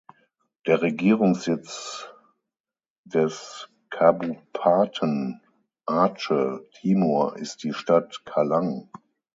Der 0.65 0.81
Regierungssitz 0.81 2.07
des 3.03 3.69
Kabupaten 3.91 5.41
Aceh 5.85 6.61
Timur 6.71 7.37
ist 7.37 7.61
die 7.61 7.73
Stadt 7.75 8.23
Calang. 8.25 8.89